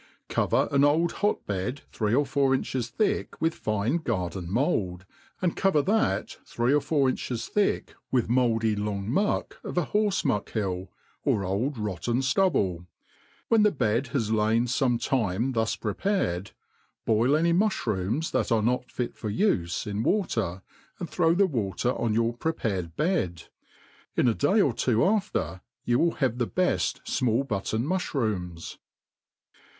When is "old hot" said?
0.83-1.45